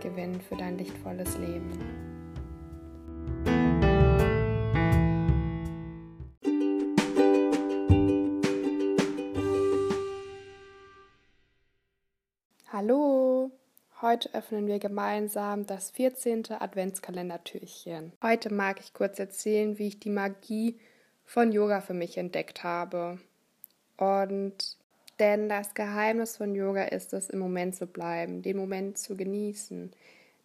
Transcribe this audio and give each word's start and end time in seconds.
gewinnen 0.00 0.40
für 0.40 0.56
dein 0.56 0.78
lichtvolles 0.78 1.36
Leben. 1.38 1.78
Hallo! 12.72 13.50
Heute 14.00 14.32
öffnen 14.32 14.66
wir 14.66 14.78
gemeinsam 14.78 15.66
das 15.66 15.90
14. 15.90 16.52
Adventskalendertürchen. 16.52 18.14
Heute 18.22 18.52
mag 18.52 18.80
ich 18.80 18.94
kurz 18.94 19.18
erzählen, 19.18 19.76
wie 19.76 19.88
ich 19.88 20.00
die 20.00 20.08
Magie 20.08 20.80
von 21.26 21.52
Yoga 21.52 21.82
für 21.82 21.92
mich 21.92 22.16
entdeckt 22.16 22.64
habe. 22.64 23.18
Und 23.98 24.78
denn 25.20 25.50
das 25.50 25.74
Geheimnis 25.74 26.38
von 26.38 26.54
Yoga 26.54 26.84
ist 26.84 27.12
es, 27.12 27.28
im 27.28 27.38
Moment 27.38 27.76
zu 27.76 27.86
bleiben, 27.86 28.42
den 28.42 28.56
Moment 28.56 28.96
zu 28.98 29.16
genießen, 29.16 29.92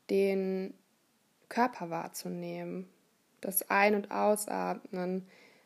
den 0.09 0.73
Körper 1.47 1.89
wahrzunehmen, 1.89 2.87
das 3.39 3.69
Ein- 3.69 3.95
und 3.95 4.11
Ausatmen, 4.11 5.25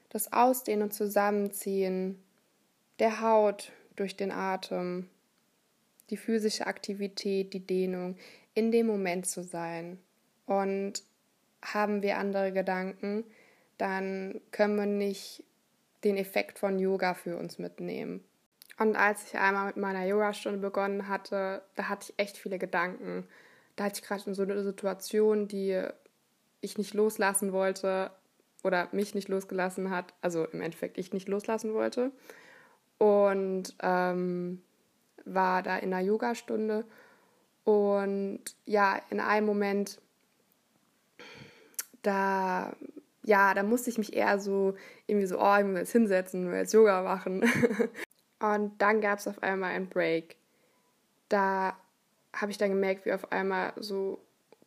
das 0.09 0.31
Ausdehnen 0.31 0.83
und 0.83 0.93
Zusammenziehen 0.93 2.23
der 2.99 3.21
Haut 3.21 3.71
durch 3.95 4.15
den 4.15 4.31
Atem, 4.31 5.09
die 6.09 6.17
physische 6.17 6.67
Aktivität, 6.67 7.53
die 7.53 7.65
Dehnung, 7.65 8.15
in 8.53 8.71
dem 8.71 8.87
Moment 8.87 9.27
zu 9.27 9.43
sein. 9.43 9.99
Und 10.45 11.03
haben 11.61 12.01
wir 12.01 12.17
andere 12.17 12.51
Gedanken, 12.51 13.23
dann 13.77 14.39
können 14.51 14.75
wir 14.75 14.85
nicht 14.85 15.43
den 16.03 16.17
Effekt 16.17 16.59
von 16.59 16.79
Yoga 16.79 17.13
für 17.13 17.37
uns 17.37 17.59
mitnehmen. 17.59 18.23
Und 18.79 18.95
als 18.95 19.25
ich 19.25 19.37
einmal 19.37 19.67
mit 19.67 19.77
meiner 19.77 20.05
Yogastunde 20.05 20.57
begonnen 20.57 21.09
hatte, 21.09 21.61
da 21.75 21.89
hatte 21.89 22.07
ich 22.09 22.13
echt 22.17 22.37
viele 22.37 22.57
Gedanken. 22.57 23.27
Da 23.75 23.83
hatte 23.83 23.99
ich 23.99 24.07
gerade 24.07 24.33
so 24.33 24.41
eine 24.41 24.63
Situation, 24.63 25.49
die 25.49 25.83
ich 26.61 26.77
nicht 26.77 26.93
loslassen 26.93 27.51
wollte 27.51 28.09
oder 28.63 28.87
mich 28.93 29.15
nicht 29.15 29.27
losgelassen 29.27 29.89
hat. 29.89 30.13
Also 30.21 30.45
im 30.45 30.61
Endeffekt 30.61 30.97
ich 30.97 31.11
nicht 31.11 31.27
loslassen 31.27 31.73
wollte. 31.73 32.11
Und 32.97 33.75
ähm, 33.81 34.63
war 35.25 35.61
da 35.61 35.77
in 35.77 35.93
einer 35.93 36.05
Yogastunde. 36.05 36.85
Und 37.65 38.39
ja, 38.65 39.01
in 39.09 39.19
einem 39.19 39.45
Moment, 39.45 39.99
da 42.01 42.73
ja, 43.23 43.53
da 43.53 43.61
musste 43.63 43.89
ich 43.89 43.97
mich 43.97 44.13
eher 44.13 44.39
so 44.39 44.75
irgendwie 45.05 45.27
so, 45.27 45.39
oh, 45.39 45.55
ich 45.57 45.65
muss 45.65 45.77
jetzt 45.77 45.91
hinsetzen, 45.91 46.49
will 46.49 46.57
jetzt 46.57 46.73
Yoga 46.73 47.03
machen. 47.03 47.43
Und 48.39 48.81
dann 48.81 49.01
gab 49.01 49.19
es 49.19 49.27
auf 49.27 49.43
einmal 49.43 49.71
einen 49.71 49.89
Break. 49.89 50.35
Da 51.27 51.77
habe 52.33 52.51
ich 52.51 52.57
dann 52.57 52.69
gemerkt, 52.69 53.05
wie 53.05 53.13
auf 53.13 53.31
einmal 53.31 53.73
so 53.77 54.19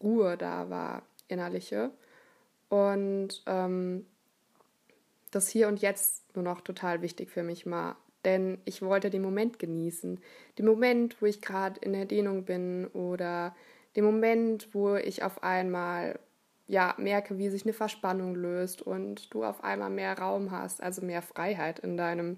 Ruhe 0.02 0.36
da 0.36 0.68
war, 0.68 1.02
innerliche. 1.28 1.90
Und 2.68 3.42
ähm, 3.46 4.06
das 5.30 5.48
Hier 5.48 5.68
und 5.68 5.80
Jetzt 5.80 6.34
nur 6.34 6.44
noch 6.44 6.60
total 6.60 7.02
wichtig 7.02 7.30
für 7.30 7.42
mich 7.42 7.66
war. 7.66 7.96
Denn 8.24 8.58
ich 8.64 8.82
wollte 8.82 9.10
den 9.10 9.22
Moment 9.22 9.58
genießen. 9.58 10.20
Den 10.58 10.66
Moment, 10.66 11.20
wo 11.20 11.26
ich 11.26 11.40
gerade 11.40 11.80
in 11.80 11.92
der 11.92 12.04
Dehnung 12.04 12.44
bin 12.44 12.86
oder 12.88 13.54
den 13.96 14.04
Moment, 14.04 14.68
wo 14.74 14.94
ich 14.94 15.22
auf 15.24 15.42
einmal 15.42 16.18
ja, 16.68 16.94
merke, 16.98 17.38
wie 17.38 17.48
sich 17.48 17.64
eine 17.64 17.72
Verspannung 17.72 18.34
löst 18.34 18.80
und 18.80 19.34
du 19.34 19.44
auf 19.44 19.64
einmal 19.64 19.90
mehr 19.90 20.16
Raum 20.18 20.50
hast, 20.50 20.82
also 20.82 21.02
mehr 21.02 21.20
Freiheit 21.20 21.80
in 21.80 21.96
deinem 21.96 22.36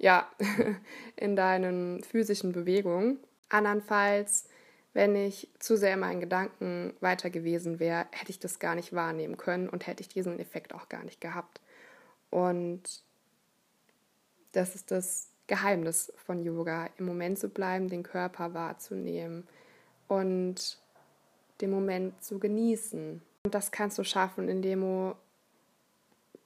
ja, 0.00 0.26
in 1.16 1.36
deinen 1.36 2.02
physischen 2.02 2.52
Bewegungen. 2.52 3.18
Andernfalls, 3.50 4.48
wenn 4.94 5.14
ich 5.14 5.48
zu 5.58 5.76
sehr 5.76 5.94
in 5.94 6.00
meinen 6.00 6.20
Gedanken 6.20 6.94
weiter 7.00 7.30
gewesen 7.30 7.78
wäre, 7.78 8.06
hätte 8.10 8.30
ich 8.30 8.38
das 8.38 8.58
gar 8.58 8.74
nicht 8.74 8.92
wahrnehmen 8.94 9.36
können 9.36 9.68
und 9.68 9.86
hätte 9.86 10.00
ich 10.00 10.08
diesen 10.08 10.40
Effekt 10.40 10.74
auch 10.74 10.88
gar 10.88 11.04
nicht 11.04 11.20
gehabt. 11.20 11.60
Und 12.30 13.02
das 14.52 14.74
ist 14.74 14.90
das 14.90 15.28
Geheimnis 15.46 16.12
von 16.16 16.42
Yoga, 16.42 16.88
im 16.96 17.04
Moment 17.04 17.38
zu 17.38 17.48
bleiben, 17.48 17.88
den 17.88 18.02
Körper 18.02 18.54
wahrzunehmen 18.54 19.46
und 20.08 20.78
den 21.60 21.70
Moment 21.70 22.24
zu 22.24 22.38
genießen. 22.38 23.20
Und 23.44 23.54
das 23.54 23.70
kannst 23.70 23.98
du 23.98 24.04
schaffen, 24.04 24.48
indem 24.48 24.80
du 24.80 25.14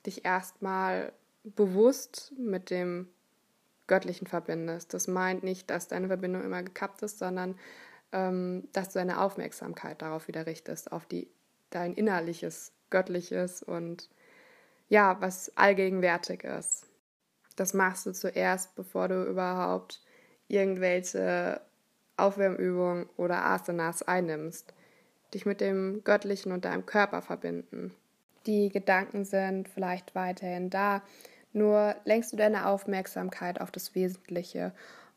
dich 0.06 0.24
erstmal 0.24 1.12
bewusst 1.44 2.32
mit 2.36 2.70
dem 2.70 3.08
Göttlichen 3.86 4.26
verbindest. 4.26 4.94
Das 4.94 5.08
meint 5.08 5.42
nicht, 5.42 5.70
dass 5.70 5.88
deine 5.88 6.08
Verbindung 6.08 6.42
immer 6.42 6.62
gekappt 6.62 7.02
ist, 7.02 7.18
sondern 7.18 7.56
ähm, 8.12 8.68
dass 8.72 8.90
du 8.90 8.98
deine 8.98 9.20
Aufmerksamkeit 9.20 10.00
darauf 10.00 10.28
wieder 10.28 10.46
richtest, 10.46 10.92
auf 10.92 11.06
die, 11.06 11.28
dein 11.70 11.94
innerliches, 11.94 12.72
göttliches 12.90 13.62
und 13.62 14.08
ja, 14.88 15.20
was 15.20 15.56
allgegenwärtig 15.56 16.44
ist. 16.44 16.86
Das 17.56 17.74
machst 17.74 18.06
du 18.06 18.12
zuerst, 18.12 18.74
bevor 18.74 19.08
du 19.08 19.24
überhaupt 19.24 20.02
irgendwelche 20.48 21.60
Aufwärmübungen 22.16 23.08
oder 23.16 23.44
Asanas 23.44 24.02
einnimmst. 24.02 24.72
Dich 25.32 25.46
mit 25.46 25.60
dem 25.60 26.02
Göttlichen 26.04 26.52
und 26.52 26.64
deinem 26.64 26.86
Körper 26.86 27.22
verbinden. 27.22 27.92
Die 28.46 28.68
Gedanken 28.68 29.24
sind 29.24 29.68
vielleicht 29.68 30.14
weiterhin 30.14 30.70
da, 30.70 31.02
nur 31.54 31.96
lenkst 32.04 32.32
du 32.32 32.36
deine 32.36 32.66
Aufmerksamkeit 32.66 33.60
auf 33.60 33.70
das 33.70 33.94
Wesentliche 33.94 34.72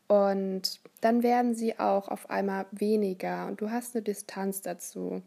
und 0.08 0.80
dann 1.02 1.22
werden 1.22 1.54
sie 1.54 1.78
auch 1.78 2.08
auf 2.08 2.30
einmal 2.30 2.66
weniger 2.70 3.46
und 3.46 3.60
du 3.60 3.70
hast 3.70 3.94
eine 3.94 4.02
Distanz 4.02 4.62
dazu. 4.62 5.22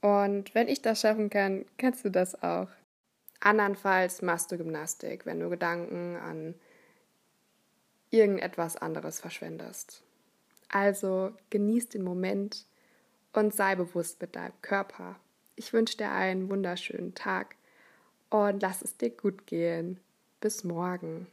Und 0.00 0.54
wenn 0.54 0.68
ich 0.68 0.80
das 0.80 1.00
schaffen 1.00 1.30
kann, 1.30 1.64
kannst 1.76 2.04
du 2.04 2.10
das 2.10 2.40
auch. 2.42 2.68
Andernfalls 3.40 4.22
machst 4.22 4.52
du 4.52 4.56
Gymnastik, 4.56 5.26
wenn 5.26 5.40
du 5.40 5.50
Gedanken 5.50 6.16
an 6.16 6.54
irgendetwas 8.10 8.76
anderes 8.76 9.20
verschwendest. 9.20 10.02
Also 10.68 11.32
genieß 11.50 11.88
den 11.88 12.04
Moment 12.04 12.66
und 13.32 13.54
sei 13.54 13.74
bewusst 13.74 14.20
mit 14.20 14.36
deinem 14.36 14.60
Körper. 14.62 15.16
Ich 15.56 15.72
wünsche 15.72 15.96
dir 15.96 16.10
einen 16.10 16.48
wunderschönen 16.48 17.14
Tag 17.14 17.56
und 18.30 18.62
lass 18.62 18.82
es 18.82 18.96
dir 18.96 19.10
gut 19.10 19.46
gehen. 19.46 19.98
Bis 20.40 20.62
morgen. 20.64 21.26